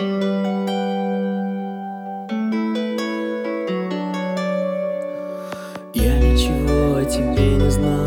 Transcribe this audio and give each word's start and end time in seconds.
Я 0.00 0.06
ничего 6.18 6.96
о 6.96 7.04
тебе 7.04 7.56
не 7.56 7.70
знал. 7.70 8.06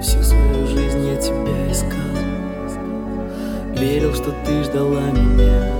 Всю 0.00 0.22
свою 0.22 0.66
жизнь 0.66 1.06
я 1.06 1.16
тебя 1.16 1.70
искал. 1.70 2.16
Верил, 3.76 4.14
что 4.14 4.34
ты 4.46 4.64
ждала 4.64 5.10
меня. 5.10 5.74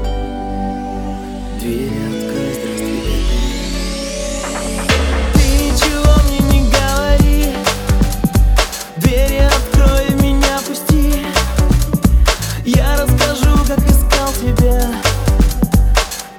Двери 1.58 2.19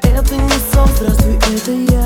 Это 0.03 0.35
не 0.35 0.49
сон, 0.73 0.87
здравствуй, 0.97 1.35
это 1.35 1.71
я 1.93 2.00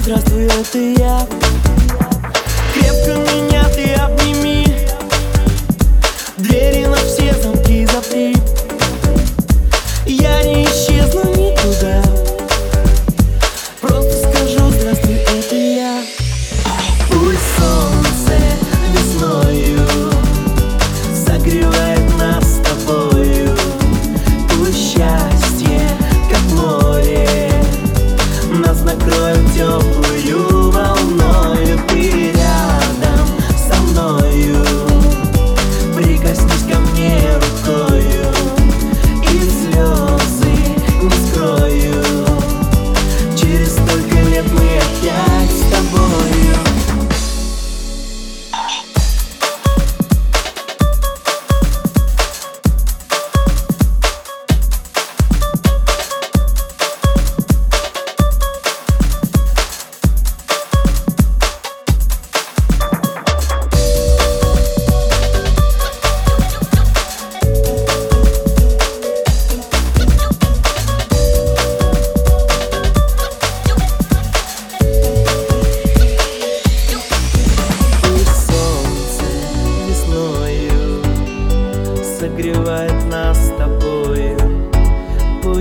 здравствуй, 0.00 0.44
это 0.44 0.78
я. 0.78 1.26
Крепко 2.74 3.10
меня 3.16 3.47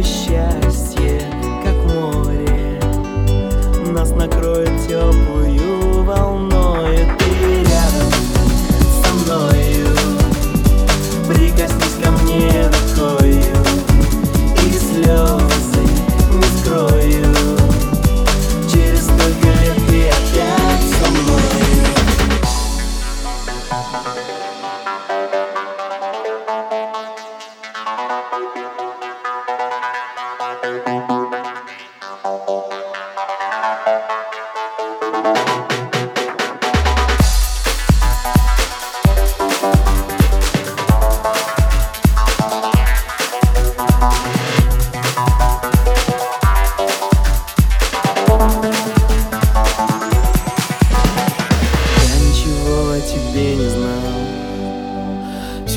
счастье, 0.07 1.21
как 1.63 1.75
море. 1.93 2.79
Нас 3.91 4.11
накроет 4.11 4.71
теплую 4.87 6.03
волною 6.03 7.05
Ты 7.19 7.63
рядом 7.63 8.11
со 9.03 9.13
мною. 9.13 9.87
Прикоснись 11.27 11.97
ко 12.01 12.11
мне 12.11 12.67
рукою. 12.67 13.53
И 14.65 14.71
слезы 14.77 15.83
не 16.31 16.47
скрою. 16.59 17.27
Через 18.71 19.03
столько 19.03 19.47
лет 19.59 19.77
ты 19.89 20.07
опять 20.07 20.85
со 20.99 21.11
мной 21.11 21.57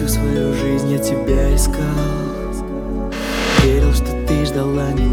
всю 0.00 0.08
свою 0.08 0.54
жизнь 0.54 0.92
я 0.92 0.98
тебя 0.98 1.54
искал. 1.54 1.76
Верил, 3.62 3.92
что 3.92 4.26
ты 4.26 4.46
ждала 4.46 4.88
меня 4.92 5.09